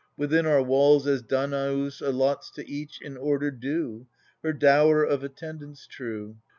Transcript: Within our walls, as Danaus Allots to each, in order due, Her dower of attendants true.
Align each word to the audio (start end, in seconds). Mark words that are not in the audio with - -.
Within 0.17 0.47
our 0.47 0.63
walls, 0.63 1.05
as 1.05 1.21
Danaus 1.21 2.01
Allots 2.01 2.49
to 2.53 2.67
each, 2.67 2.99
in 3.03 3.17
order 3.17 3.51
due, 3.51 4.07
Her 4.41 4.51
dower 4.51 5.03
of 5.03 5.23
attendants 5.23 5.85
true. 5.85 6.37